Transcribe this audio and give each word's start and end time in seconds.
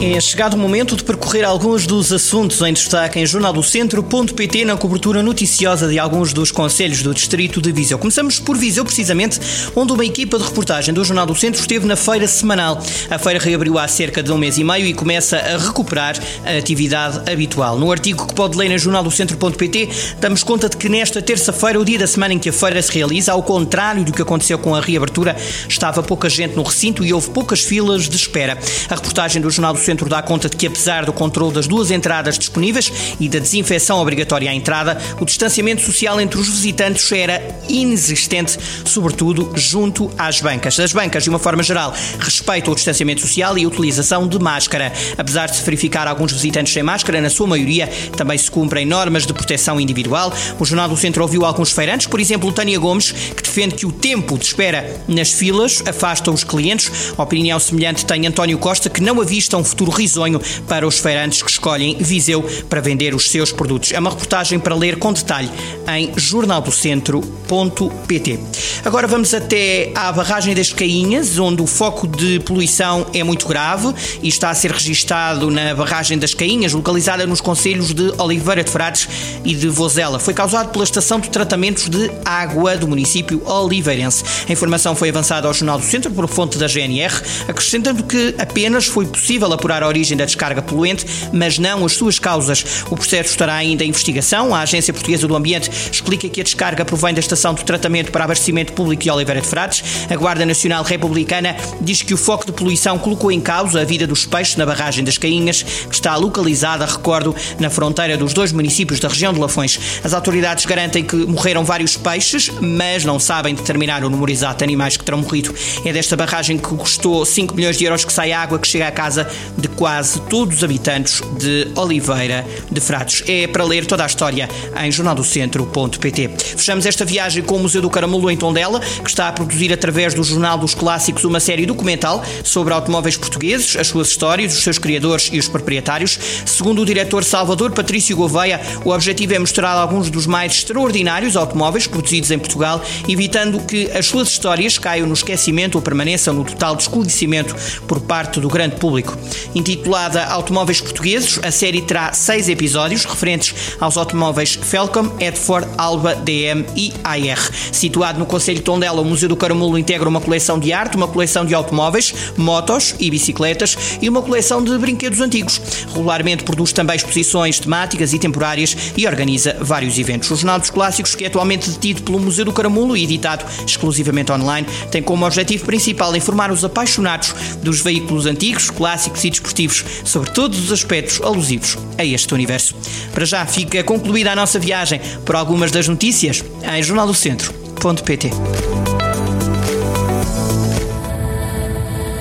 É 0.00 0.20
chegado 0.20 0.54
o 0.54 0.56
momento 0.56 0.94
de 0.94 1.02
percorrer 1.02 1.44
alguns 1.44 1.84
dos 1.84 2.12
assuntos 2.12 2.60
em 2.60 2.72
destaque 2.72 3.18
em 3.18 3.26
jornaldocentro.pt 3.26 4.64
na 4.64 4.76
cobertura 4.76 5.24
noticiosa 5.24 5.88
de 5.88 5.98
alguns 5.98 6.32
dos 6.32 6.52
conselhos 6.52 7.02
do 7.02 7.12
distrito 7.12 7.60
de 7.60 7.72
Viseu. 7.72 7.98
Começamos 7.98 8.38
por 8.38 8.56
Viseu, 8.56 8.84
precisamente, 8.84 9.40
onde 9.74 9.92
uma 9.92 10.04
equipa 10.04 10.38
de 10.38 10.44
reportagem 10.44 10.94
do 10.94 11.04
Jornal 11.04 11.26
do 11.26 11.34
Centro 11.34 11.60
esteve 11.60 11.84
na 11.84 11.96
feira 11.96 12.28
semanal. 12.28 12.80
A 13.10 13.18
feira 13.18 13.40
reabriu 13.40 13.76
há 13.76 13.88
cerca 13.88 14.22
de 14.22 14.30
um 14.30 14.38
mês 14.38 14.56
e 14.56 14.62
meio 14.62 14.86
e 14.86 14.94
começa 14.94 15.36
a 15.36 15.58
recuperar 15.58 16.16
a 16.44 16.56
atividade 16.56 17.28
habitual. 17.28 17.76
No 17.76 17.90
artigo 17.90 18.24
que 18.24 18.34
pode 18.34 18.56
ler 18.56 18.70
em 18.70 18.78
jornaldocentro.pt, 18.78 19.88
damos 20.20 20.44
conta 20.44 20.68
de 20.68 20.76
que 20.76 20.88
nesta 20.88 21.20
terça-feira, 21.20 21.80
o 21.80 21.84
dia 21.84 21.98
da 21.98 22.06
semana 22.06 22.34
em 22.34 22.38
que 22.38 22.50
a 22.50 22.52
feira 22.52 22.80
se 22.80 22.92
realiza, 22.92 23.32
ao 23.32 23.42
contrário 23.42 24.04
do 24.04 24.12
que 24.12 24.22
aconteceu 24.22 24.60
com 24.60 24.76
a 24.76 24.80
reabertura, 24.80 25.36
estava 25.68 26.04
pouca 26.04 26.28
gente 26.28 26.54
no 26.54 26.62
recinto 26.62 27.04
e 27.04 27.12
houve 27.12 27.30
poucas 27.30 27.62
filas 27.62 28.08
de 28.08 28.14
espera. 28.14 28.56
A 28.88 28.94
reportagem 28.94 29.42
do 29.42 29.50
Jornal 29.50 29.72
do 29.72 29.87
Centro 29.88 30.06
dá 30.06 30.20
conta 30.20 30.50
de 30.50 30.56
que, 30.56 30.66
apesar 30.66 31.06
do 31.06 31.14
controle 31.14 31.54
das 31.54 31.66
duas 31.66 31.90
entradas 31.90 32.38
disponíveis 32.38 32.92
e 33.18 33.26
da 33.26 33.38
desinfecção 33.38 33.98
obrigatória 33.98 34.50
à 34.50 34.54
entrada, 34.54 34.98
o 35.18 35.24
distanciamento 35.24 35.80
social 35.80 36.20
entre 36.20 36.38
os 36.38 36.46
visitantes 36.46 37.10
era 37.10 37.42
inexistente, 37.70 38.58
sobretudo 38.84 39.50
junto 39.54 40.10
às 40.18 40.42
bancas. 40.42 40.78
As 40.78 40.92
bancas, 40.92 41.24
de 41.24 41.30
uma 41.30 41.38
forma 41.38 41.62
geral, 41.62 41.94
respeitam 42.20 42.70
o 42.70 42.76
distanciamento 42.76 43.22
social 43.22 43.56
e 43.56 43.64
a 43.64 43.66
utilização 43.66 44.28
de 44.28 44.38
máscara. 44.38 44.92
Apesar 45.16 45.46
de 45.46 45.56
se 45.56 45.62
verificar 45.62 46.06
alguns 46.06 46.32
visitantes 46.32 46.74
sem 46.74 46.82
máscara, 46.82 47.18
na 47.22 47.30
sua 47.30 47.46
maioria 47.46 47.88
também 48.14 48.36
se 48.36 48.50
cumprem 48.50 48.84
normas 48.84 49.24
de 49.24 49.32
proteção 49.32 49.80
individual. 49.80 50.30
O 50.60 50.66
Jornal 50.66 50.90
do 50.90 50.98
Centro 50.98 51.22
ouviu 51.22 51.46
alguns 51.46 51.72
feirantes, 51.72 52.06
por 52.06 52.20
exemplo, 52.20 52.52
Tânia 52.52 52.78
Gomes, 52.78 53.10
que 53.10 53.42
defende 53.42 53.74
que 53.74 53.86
o 53.86 53.92
tempo 53.92 54.36
de 54.36 54.44
espera 54.44 55.00
nas 55.08 55.32
filas 55.32 55.82
afasta 55.86 56.30
os 56.30 56.44
clientes. 56.44 57.14
A 57.16 57.22
opinião 57.22 57.58
semelhante 57.58 58.04
tem 58.04 58.26
António 58.26 58.58
Costa, 58.58 58.90
que 58.90 59.00
não 59.00 59.18
avista 59.18 59.56
um 59.56 59.64
futuro 59.64 59.77
risonho 59.84 60.40
para 60.66 60.86
os 60.86 60.98
feirantes 60.98 61.42
que 61.42 61.50
escolhem 61.50 61.96
Viseu 61.98 62.42
para 62.68 62.80
vender 62.80 63.14
os 63.14 63.30
seus 63.30 63.52
produtos. 63.52 63.92
É 63.92 63.98
uma 63.98 64.10
reportagem 64.10 64.58
para 64.58 64.74
ler 64.74 64.98
com 64.98 65.12
detalhe 65.12 65.50
em 65.96 66.12
jornaldocentro.pt. 66.16 68.38
Agora 68.84 69.06
vamos 69.06 69.32
até 69.34 69.92
à 69.94 70.10
barragem 70.12 70.54
das 70.54 70.72
Cainhas, 70.72 71.38
onde 71.38 71.62
o 71.62 71.66
foco 71.66 72.06
de 72.06 72.40
poluição 72.40 73.06
é 73.12 73.22
muito 73.22 73.46
grave 73.46 73.92
e 74.22 74.28
está 74.28 74.48
a 74.50 74.54
ser 74.54 74.70
registado 74.70 75.50
na 75.50 75.74
barragem 75.74 76.18
das 76.18 76.32
Cainhas, 76.34 76.72
localizada 76.72 77.26
nos 77.26 77.40
concelhos 77.40 77.92
de 77.92 78.12
Oliveira 78.18 78.64
de 78.64 78.70
Frades 78.70 79.08
e 79.44 79.54
de 79.54 79.68
Vozela. 79.68 80.18
Foi 80.18 80.34
causado 80.34 80.70
pela 80.70 80.84
estação 80.84 81.20
de 81.20 81.28
tratamentos 81.28 81.88
de 81.88 82.10
água 82.24 82.76
do 82.76 82.88
município 82.88 83.42
oliveirense. 83.46 84.24
A 84.48 84.52
informação 84.52 84.96
foi 84.96 85.10
avançada 85.10 85.46
ao 85.46 85.54
Jornal 85.54 85.78
do 85.78 85.84
Centro 85.84 86.10
por 86.10 86.26
fonte 86.28 86.58
da 86.58 86.66
GNR, 86.66 87.14
acrescentando 87.46 88.02
que 88.04 88.34
apenas 88.38 88.86
foi 88.86 89.06
possível 89.06 89.52
apurar 89.52 89.67
a 89.72 89.86
origem 89.86 90.16
da 90.16 90.24
descarga 90.24 90.62
poluente, 90.62 91.04
mas 91.32 91.58
não 91.58 91.84
as 91.84 91.92
suas 91.92 92.18
causas. 92.18 92.84
O 92.90 92.96
processo 92.96 93.30
estará 93.30 93.54
ainda 93.54 93.84
em 93.84 93.88
investigação. 93.88 94.54
A 94.54 94.60
Agência 94.60 94.92
Portuguesa 94.92 95.26
do 95.26 95.36
Ambiente 95.36 95.70
explica 95.92 96.28
que 96.28 96.40
a 96.40 96.44
descarga 96.44 96.84
provém 96.84 97.14
da 97.14 97.20
estação 97.20 97.54
de 97.54 97.64
tratamento 97.64 98.10
para 98.10 98.24
abastecimento 98.24 98.72
público 98.72 99.02
de 99.02 99.10
Oliveira 99.10 99.40
de 99.40 99.46
Frades. 99.46 99.82
A 100.10 100.16
Guarda 100.16 100.44
Nacional 100.46 100.82
Republicana 100.82 101.56
diz 101.80 102.02
que 102.02 102.14
o 102.14 102.16
foco 102.16 102.46
de 102.46 102.52
poluição 102.52 102.98
colocou 102.98 103.30
em 103.30 103.40
causa 103.40 103.80
a 103.80 103.84
vida 103.84 104.06
dos 104.06 104.26
peixes 104.26 104.56
na 104.56 104.66
barragem 104.66 105.04
das 105.04 105.18
Cainhas, 105.18 105.62
que 105.62 105.94
está 105.94 106.16
localizada, 106.16 106.84
recordo, 106.84 107.34
na 107.58 107.70
fronteira 107.70 108.16
dos 108.16 108.32
dois 108.32 108.52
municípios 108.52 109.00
da 109.00 109.08
região 109.08 109.32
de 109.32 109.40
Lafões. 109.40 109.78
As 110.04 110.12
autoridades 110.12 110.64
garantem 110.64 111.04
que 111.04 111.16
morreram 111.16 111.64
vários 111.64 111.96
peixes, 111.96 112.50
mas 112.60 113.04
não 113.04 113.18
sabem 113.18 113.54
determinar 113.54 114.04
o 114.04 114.10
número 114.10 114.30
exato 114.30 114.58
de 114.58 114.64
animais 114.64 114.96
que 114.96 115.04
terão 115.04 115.18
morrido. 115.18 115.54
É 115.84 115.92
desta 115.92 116.16
barragem 116.16 116.58
que 116.58 116.68
custou 116.68 117.24
5 117.24 117.54
milhões 117.54 117.76
de 117.76 117.84
euros 117.84 118.04
que 118.04 118.12
sai 118.12 118.32
a 118.32 118.40
água 118.40 118.58
que 118.58 118.68
chega 118.68 118.88
à 118.88 118.90
casa 118.90 119.28
de 119.58 119.68
quase 119.68 120.20
todos 120.22 120.58
os 120.58 120.64
habitantes 120.64 121.20
de 121.38 121.68
Oliveira 121.74 122.46
de 122.70 122.80
Frades. 122.80 123.24
É 123.26 123.46
para 123.46 123.64
ler 123.64 123.86
toda 123.86 124.04
a 124.04 124.06
história 124.06 124.48
em 124.82 124.90
jornaldocentro.pt. 124.90 126.30
Fechamos 126.56 126.86
esta 126.86 127.04
viagem 127.04 127.42
com 127.42 127.56
o 127.56 127.60
Museu 127.60 127.82
do 127.82 127.90
Caramulo 127.90 128.30
em 128.30 128.36
Tondela, 128.36 128.80
que 128.80 129.08
está 129.08 129.28
a 129.28 129.32
produzir 129.32 129.72
através 129.72 130.14
do 130.14 130.22
Jornal 130.22 130.58
dos 130.58 130.74
Clássicos 130.74 131.24
uma 131.24 131.40
série 131.40 131.66
documental 131.66 132.22
sobre 132.44 132.72
automóveis 132.72 133.16
portugueses, 133.16 133.76
as 133.76 133.88
suas 133.88 134.08
histórias, 134.08 134.54
os 134.54 134.62
seus 134.62 134.78
criadores 134.78 135.28
e 135.32 135.38
os 135.38 135.48
proprietários. 135.48 136.18
Segundo 136.46 136.82
o 136.82 136.86
diretor 136.86 137.24
Salvador 137.24 137.72
Patrício 137.72 138.16
Gouveia, 138.16 138.60
o 138.84 138.90
objetivo 138.90 139.34
é 139.34 139.38
mostrar 139.38 139.72
alguns 139.72 140.10
dos 140.10 140.26
mais 140.26 140.52
extraordinários 140.52 141.36
automóveis 141.36 141.86
produzidos 141.86 142.30
em 142.30 142.38
Portugal, 142.38 142.82
evitando 143.08 143.60
que 143.60 143.90
as 143.90 144.06
suas 144.06 144.28
histórias 144.28 144.78
caiam 144.78 145.06
no 145.06 145.14
esquecimento 145.14 145.76
ou 145.76 145.82
permaneçam 145.82 146.34
no 146.34 146.44
total 146.44 146.76
desconhecimento 146.76 147.54
por 147.86 148.00
parte 148.00 148.40
do 148.40 148.48
grande 148.48 148.76
público. 148.76 149.16
Intitulada 149.54 150.24
Automóveis 150.26 150.80
Portugueses, 150.80 151.40
a 151.42 151.50
série 151.50 151.82
terá 151.82 152.12
seis 152.12 152.48
episódios 152.48 153.04
referentes 153.04 153.54
aos 153.80 153.96
automóveis 153.96 154.58
Felcom, 154.60 155.10
Edford, 155.18 155.66
Alba, 155.78 156.14
DM 156.14 156.64
e 156.76 156.92
AR. 157.02 157.50
Situado 157.72 158.18
no 158.18 158.26
Conselho 158.26 158.58
de 158.58 158.64
Tondela, 158.64 159.00
o 159.00 159.04
Museu 159.04 159.28
do 159.28 159.36
Caramulo 159.36 159.78
integra 159.78 160.08
uma 160.08 160.20
coleção 160.20 160.58
de 160.58 160.72
arte, 160.72 160.96
uma 160.96 161.08
coleção 161.08 161.44
de 161.44 161.54
automóveis, 161.54 162.32
motos 162.36 162.94
e 162.98 163.10
bicicletas 163.10 163.76
e 164.02 164.08
uma 164.08 164.22
coleção 164.22 164.62
de 164.62 164.76
brinquedos 164.78 165.20
antigos. 165.20 165.60
Regularmente 165.94 166.44
produz 166.44 166.72
também 166.72 166.96
exposições 166.96 167.58
temáticas 167.58 168.12
e 168.12 168.18
temporárias 168.18 168.76
e 168.96 169.06
organiza 169.06 169.56
vários 169.60 169.98
eventos. 169.98 170.30
O 170.30 170.36
Jornal 170.36 170.58
dos 170.58 170.70
Clássicos, 170.70 171.14
que 171.14 171.24
é 171.24 171.28
atualmente 171.28 171.70
detido 171.70 172.02
pelo 172.02 172.20
Museu 172.20 172.44
do 172.44 172.52
Caramulo 172.52 172.96
e 172.96 173.04
editado 173.04 173.44
exclusivamente 173.66 174.30
online, 174.30 174.66
tem 174.90 175.02
como 175.02 175.24
objetivo 175.24 175.64
principal 175.64 176.14
informar 176.14 176.50
os 176.50 176.64
apaixonados 176.64 177.34
dos 177.62 177.80
veículos 177.80 178.26
antigos, 178.26 178.70
clássicos 178.70 179.24
e 179.24 179.30
desportivos 179.38 179.84
sobre 180.04 180.30
todos 180.30 180.58
os 180.58 180.72
aspectos 180.72 181.20
alusivos 181.22 181.78
a 181.96 182.04
este 182.04 182.34
universo. 182.34 182.74
Para 183.12 183.24
já 183.24 183.46
fica 183.46 183.82
concluída 183.84 184.32
a 184.32 184.36
nossa 184.36 184.58
viagem 184.58 185.00
por 185.24 185.36
algumas 185.36 185.70
das 185.70 185.88
notícias 185.88 186.44
em 186.62 186.82
jornaldocentro.pt. 186.82 188.30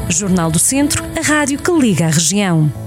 Jornal 0.10 0.50
do 0.50 0.60
Centro, 0.60 1.04
a 1.18 1.22
rádio 1.22 1.60
que 1.60 1.72
liga 1.72 2.08
a 2.08 2.10
região. 2.10 2.87